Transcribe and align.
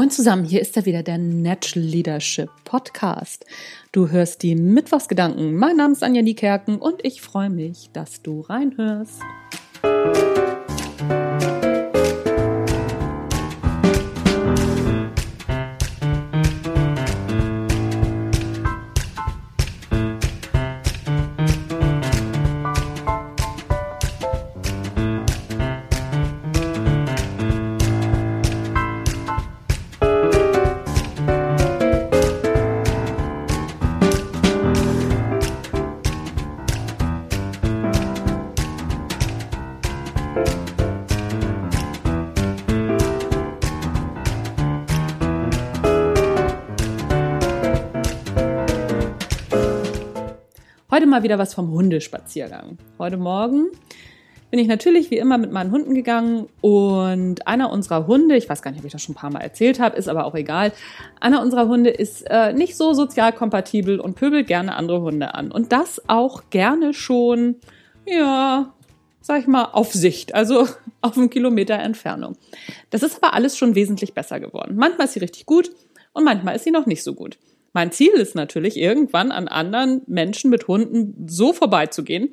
Moin 0.00 0.10
zusammen, 0.10 0.46
hier 0.46 0.62
ist 0.62 0.78
er 0.78 0.86
wieder, 0.86 1.02
der 1.02 1.18
Natural 1.18 1.86
Leadership 1.86 2.48
Podcast. 2.64 3.44
Du 3.92 4.08
hörst 4.08 4.42
die 4.42 4.54
Mittwochsgedanken. 4.54 5.54
Mein 5.54 5.76
Name 5.76 5.92
ist 5.92 6.02
Anja 6.02 6.22
Niekerken 6.22 6.78
und 6.78 7.04
ich 7.04 7.20
freue 7.20 7.50
mich, 7.50 7.90
dass 7.92 8.22
du 8.22 8.40
reinhörst. 8.40 9.20
Heute 50.90 51.06
mal 51.06 51.22
wieder 51.22 51.38
was 51.38 51.54
vom 51.54 51.70
Hundespaziergang. 51.70 52.76
Heute 52.98 53.16
Morgen 53.16 53.68
bin 54.50 54.58
ich 54.58 54.66
natürlich 54.66 55.12
wie 55.12 55.18
immer 55.18 55.38
mit 55.38 55.52
meinen 55.52 55.70
Hunden 55.70 55.94
gegangen 55.94 56.48
und 56.62 57.46
einer 57.46 57.70
unserer 57.70 58.08
Hunde, 58.08 58.36
ich 58.36 58.48
weiß 58.48 58.60
gar 58.60 58.72
nicht, 58.72 58.80
ob 58.80 58.86
ich 58.86 58.90
das 58.90 59.00
schon 59.00 59.12
ein 59.12 59.18
paar 59.18 59.30
Mal 59.30 59.38
erzählt 59.38 59.78
habe, 59.78 59.96
ist 59.96 60.08
aber 60.08 60.24
auch 60.24 60.34
egal, 60.34 60.72
einer 61.20 61.42
unserer 61.42 61.68
Hunde 61.68 61.90
ist 61.90 62.22
äh, 62.28 62.52
nicht 62.54 62.76
so 62.76 62.92
sozial 62.92 63.32
kompatibel 63.32 64.00
und 64.00 64.16
pöbelt 64.16 64.48
gerne 64.48 64.74
andere 64.74 65.00
Hunde 65.00 65.32
an. 65.34 65.52
Und 65.52 65.70
das 65.70 66.02
auch 66.08 66.50
gerne 66.50 66.92
schon, 66.92 67.54
ja, 68.04 68.74
sag 69.20 69.42
ich 69.42 69.46
mal, 69.46 69.66
auf 69.66 69.92
Sicht, 69.92 70.34
also 70.34 70.66
auf 71.02 71.16
einen 71.16 71.30
Kilometer 71.30 71.78
Entfernung. 71.78 72.36
Das 72.90 73.04
ist 73.04 73.22
aber 73.22 73.34
alles 73.34 73.56
schon 73.56 73.76
wesentlich 73.76 74.12
besser 74.12 74.40
geworden. 74.40 74.74
Manchmal 74.74 75.06
ist 75.06 75.12
sie 75.12 75.20
richtig 75.20 75.46
gut 75.46 75.70
und 76.14 76.24
manchmal 76.24 76.56
ist 76.56 76.64
sie 76.64 76.72
noch 76.72 76.86
nicht 76.86 77.04
so 77.04 77.14
gut. 77.14 77.38
Mein 77.72 77.92
Ziel 77.92 78.12
ist 78.12 78.34
natürlich, 78.34 78.76
irgendwann 78.76 79.32
an 79.32 79.48
anderen 79.48 80.02
Menschen 80.06 80.50
mit 80.50 80.68
Hunden 80.68 81.26
so 81.28 81.52
vorbeizugehen, 81.52 82.30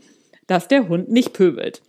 dass 0.47 0.67
der 0.67 0.89
Hund 0.89 1.09
nicht 1.09 1.33
pöbelt. 1.33 1.81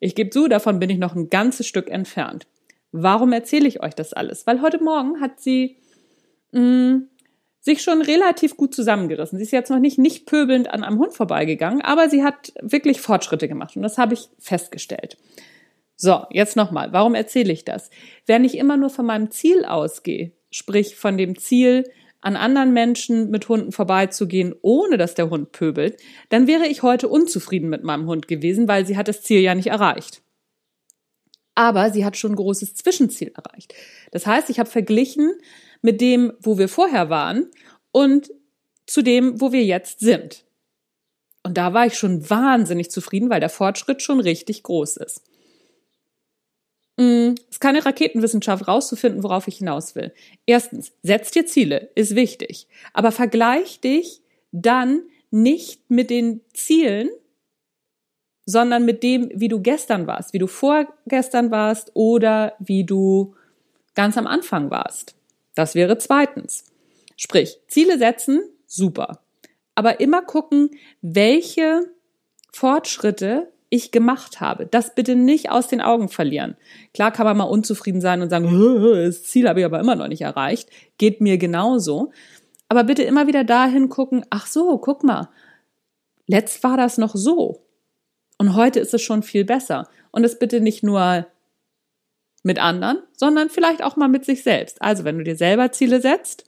Ich 0.00 0.14
gebe 0.14 0.30
zu, 0.30 0.48
davon 0.48 0.78
bin 0.78 0.90
ich 0.90 0.98
noch 0.98 1.14
ein 1.14 1.30
ganzes 1.30 1.66
Stück 1.66 1.90
entfernt. 1.90 2.46
Warum 2.92 3.32
erzähle 3.32 3.68
ich 3.68 3.82
euch 3.82 3.94
das 3.94 4.12
alles? 4.12 4.46
Weil 4.46 4.62
heute 4.62 4.82
Morgen 4.82 5.20
hat 5.20 5.40
sie 5.40 5.76
mh, 6.52 6.60
mm, 6.60 7.08
sich 7.60 7.82
schon 7.82 8.00
relativ 8.00 8.56
gut 8.56 8.74
zusammengerissen. 8.74 9.36
Sie 9.36 9.44
ist 9.44 9.50
jetzt 9.50 9.70
noch 9.70 9.80
nicht 9.80 9.98
nicht 9.98 10.26
pöbelnd 10.26 10.70
an 10.70 10.84
einem 10.84 10.98
Hund 10.98 11.12
vorbeigegangen, 11.12 11.82
aber 11.82 12.08
sie 12.08 12.24
hat 12.24 12.52
wirklich 12.62 13.00
Fortschritte 13.00 13.48
gemacht 13.48 13.76
und 13.76 13.82
das 13.82 13.98
habe 13.98 14.14
ich 14.14 14.28
festgestellt. 14.38 15.18
So, 15.96 16.24
jetzt 16.30 16.56
nochmal. 16.56 16.92
Warum 16.92 17.14
erzähle 17.14 17.52
ich 17.52 17.64
das? 17.64 17.90
Wenn 18.24 18.44
ich 18.44 18.56
immer 18.56 18.76
nur 18.76 18.88
von 18.88 19.04
meinem 19.04 19.30
Ziel 19.30 19.64
ausgehe, 19.64 20.30
sprich 20.50 20.96
von 20.96 21.18
dem 21.18 21.36
Ziel, 21.36 21.84
an 22.20 22.36
anderen 22.36 22.72
Menschen 22.72 23.30
mit 23.30 23.48
Hunden 23.48 23.72
vorbeizugehen, 23.72 24.54
ohne 24.62 24.96
dass 24.96 25.14
der 25.14 25.30
Hund 25.30 25.52
pöbelt, 25.52 26.00
dann 26.30 26.46
wäre 26.46 26.66
ich 26.66 26.82
heute 26.82 27.08
unzufrieden 27.08 27.68
mit 27.68 27.84
meinem 27.84 28.06
Hund 28.06 28.26
gewesen, 28.26 28.66
weil 28.66 28.86
sie 28.86 28.96
hat 28.96 29.08
das 29.08 29.22
Ziel 29.22 29.40
ja 29.40 29.54
nicht 29.54 29.68
erreicht. 29.68 30.22
Aber 31.54 31.90
sie 31.90 32.04
hat 32.04 32.16
schon 32.16 32.32
ein 32.32 32.36
großes 32.36 32.74
Zwischenziel 32.74 33.32
erreicht. 33.34 33.74
Das 34.10 34.26
heißt, 34.26 34.50
ich 34.50 34.58
habe 34.58 34.70
verglichen 34.70 35.32
mit 35.82 36.00
dem, 36.00 36.32
wo 36.40 36.58
wir 36.58 36.68
vorher 36.68 37.10
waren 37.10 37.50
und 37.92 38.30
zu 38.86 39.02
dem, 39.02 39.40
wo 39.40 39.52
wir 39.52 39.64
jetzt 39.64 40.00
sind. 40.00 40.44
Und 41.44 41.56
da 41.56 41.72
war 41.72 41.86
ich 41.86 41.94
schon 41.94 42.28
wahnsinnig 42.28 42.90
zufrieden, 42.90 43.30
weil 43.30 43.40
der 43.40 43.48
Fortschritt 43.48 44.02
schon 44.02 44.20
richtig 44.20 44.62
groß 44.64 44.96
ist. 44.98 45.22
Mm, 46.98 47.34
es 47.48 47.52
ist 47.52 47.60
keine 47.60 47.86
Raketenwissenschaft 47.86 48.66
rauszufinden, 48.66 49.22
worauf 49.22 49.46
ich 49.46 49.58
hinaus 49.58 49.94
will. 49.94 50.12
Erstens, 50.46 50.92
setz 51.02 51.30
dir 51.30 51.46
Ziele, 51.46 51.90
ist 51.94 52.16
wichtig. 52.16 52.66
Aber 52.92 53.12
vergleich 53.12 53.80
dich 53.80 54.20
dann 54.50 55.02
nicht 55.30 55.90
mit 55.90 56.10
den 56.10 56.40
Zielen, 56.52 57.08
sondern 58.46 58.84
mit 58.84 59.02
dem, 59.04 59.30
wie 59.32 59.48
du 59.48 59.60
gestern 59.60 60.06
warst, 60.06 60.32
wie 60.32 60.38
du 60.38 60.48
vorgestern 60.48 61.50
warst 61.52 61.92
oder 61.94 62.54
wie 62.58 62.84
du 62.84 63.34
ganz 63.94 64.16
am 64.16 64.26
Anfang 64.26 64.70
warst. 64.70 65.14
Das 65.54 65.74
wäre 65.74 65.98
zweitens. 65.98 66.64
Sprich, 67.16 67.60
Ziele 67.68 67.98
setzen, 67.98 68.42
super. 68.66 69.22
Aber 69.74 70.00
immer 70.00 70.22
gucken, 70.22 70.70
welche 71.00 71.92
Fortschritte 72.52 73.52
ich 73.70 73.90
gemacht 73.90 74.40
habe. 74.40 74.66
Das 74.66 74.94
bitte 74.94 75.14
nicht 75.14 75.50
aus 75.50 75.68
den 75.68 75.80
Augen 75.80 76.08
verlieren. 76.08 76.56
Klar 76.94 77.12
kann 77.12 77.26
man 77.26 77.36
mal 77.36 77.44
unzufrieden 77.44 78.00
sein 78.00 78.22
und 78.22 78.30
sagen, 78.30 78.48
das 78.94 79.24
Ziel 79.24 79.48
habe 79.48 79.60
ich 79.60 79.66
aber 79.66 79.80
immer 79.80 79.96
noch 79.96 80.08
nicht 80.08 80.22
erreicht. 80.22 80.70
Geht 80.96 81.20
mir 81.20 81.38
genauso. 81.38 82.12
Aber 82.68 82.84
bitte 82.84 83.02
immer 83.02 83.26
wieder 83.26 83.44
dahin 83.44 83.88
gucken, 83.88 84.24
ach 84.30 84.46
so, 84.46 84.78
guck 84.78 85.04
mal, 85.04 85.28
letzt 86.26 86.62
war 86.62 86.76
das 86.76 86.98
noch 86.98 87.14
so. 87.14 87.64
Und 88.38 88.54
heute 88.54 88.80
ist 88.80 88.94
es 88.94 89.02
schon 89.02 89.22
viel 89.22 89.44
besser. 89.44 89.88
Und 90.10 90.24
es 90.24 90.38
bitte 90.38 90.60
nicht 90.60 90.82
nur 90.82 91.26
mit 92.42 92.58
anderen, 92.58 93.02
sondern 93.16 93.50
vielleicht 93.50 93.82
auch 93.82 93.96
mal 93.96 94.08
mit 94.08 94.24
sich 94.24 94.42
selbst. 94.42 94.80
Also 94.80 95.04
wenn 95.04 95.18
du 95.18 95.24
dir 95.24 95.36
selber 95.36 95.72
Ziele 95.72 96.00
setzt, 96.00 96.44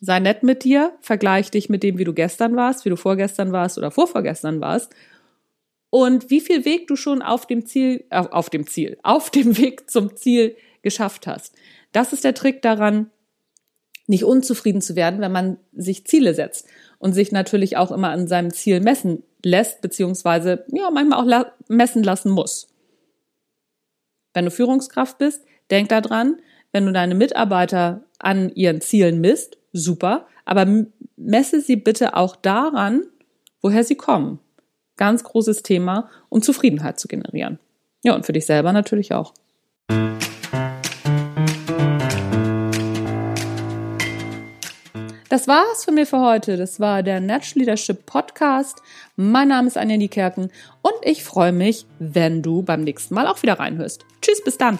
sei 0.00 0.20
nett 0.20 0.42
mit 0.42 0.64
dir, 0.64 0.92
vergleich 1.00 1.50
dich 1.50 1.68
mit 1.68 1.82
dem, 1.82 1.98
wie 1.98 2.04
du 2.04 2.12
gestern 2.12 2.54
warst, 2.54 2.84
wie 2.84 2.90
du 2.90 2.96
vorgestern 2.96 3.50
warst 3.52 3.78
oder 3.78 3.90
vorvorgestern 3.90 4.60
warst 4.60 4.92
und 5.90 6.30
wie 6.30 6.40
viel 6.40 6.64
Weg 6.64 6.86
du 6.86 6.96
schon 6.96 7.22
auf 7.22 7.46
dem 7.46 7.66
Ziel, 7.66 8.04
äh, 8.10 8.18
auf 8.18 8.50
dem 8.50 8.66
Ziel, 8.66 8.98
auf 9.02 9.30
dem 9.30 9.56
Weg 9.58 9.90
zum 9.90 10.16
Ziel 10.16 10.56
geschafft 10.82 11.26
hast. 11.26 11.54
Das 11.92 12.12
ist 12.12 12.24
der 12.24 12.34
Trick 12.34 12.62
daran, 12.62 13.10
nicht 14.06 14.24
unzufrieden 14.24 14.80
zu 14.80 14.96
werden, 14.96 15.20
wenn 15.20 15.32
man 15.32 15.58
sich 15.72 16.06
Ziele 16.06 16.32
setzt 16.34 16.66
und 16.98 17.12
sich 17.12 17.30
natürlich 17.30 17.76
auch 17.76 17.90
immer 17.90 18.08
an 18.08 18.26
seinem 18.26 18.52
Ziel 18.52 18.80
messen 18.80 19.22
lässt, 19.44 19.82
beziehungsweise 19.82 20.64
ja, 20.72 20.90
manchmal 20.90 21.20
auch 21.20 21.26
la 21.26 21.52
messen 21.68 22.02
lassen 22.02 22.30
muss. 22.30 22.68
Wenn 24.32 24.46
du 24.46 24.50
Führungskraft 24.50 25.18
bist, 25.18 25.44
denk 25.70 25.90
daran, 25.90 26.40
wenn 26.72 26.86
du 26.86 26.92
deine 26.92 27.14
Mitarbeiter 27.14 28.04
an 28.18 28.50
ihren 28.54 28.80
Zielen 28.80 29.20
misst, 29.20 29.58
super, 29.72 30.26
aber 30.44 30.86
messe 31.16 31.60
sie 31.60 31.76
bitte 31.76 32.16
auch 32.16 32.36
daran, 32.36 33.04
woher 33.60 33.84
sie 33.84 33.96
kommen. 33.96 34.38
Ganz 34.98 35.24
großes 35.24 35.62
Thema, 35.62 36.10
um 36.28 36.42
Zufriedenheit 36.42 37.00
zu 37.00 37.08
generieren. 37.08 37.58
Ja, 38.04 38.14
und 38.14 38.26
für 38.26 38.32
dich 38.32 38.44
selber 38.44 38.74
natürlich 38.74 39.14
auch. 39.14 39.32
Das 45.30 45.46
war's 45.46 45.84
von 45.84 45.94
mir 45.94 46.06
für 46.06 46.20
heute. 46.20 46.56
Das 46.56 46.80
war 46.80 47.02
der 47.02 47.20
Natural 47.20 47.60
Leadership 47.60 48.06
Podcast. 48.06 48.82
Mein 49.16 49.48
Name 49.48 49.68
ist 49.68 49.76
Anja 49.76 49.96
Niekerken 49.96 50.50
und 50.82 50.94
ich 51.02 51.22
freue 51.22 51.52
mich, 51.52 51.86
wenn 51.98 52.42
du 52.42 52.62
beim 52.62 52.80
nächsten 52.80 53.14
Mal 53.14 53.26
auch 53.26 53.42
wieder 53.42 53.58
reinhörst. 53.58 54.04
Tschüss, 54.22 54.42
bis 54.42 54.58
dann. 54.58 54.78